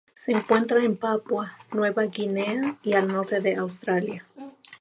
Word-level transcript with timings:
Se 0.15 0.31
encuentra 0.31 0.83
en 0.83 0.97
Papúa 0.97 1.59
Nueva 1.73 2.05
Guinea 2.07 2.79
y 2.81 2.93
al 2.93 3.07
norte 3.09 3.39
de 3.39 3.57
Australia. 3.57 4.25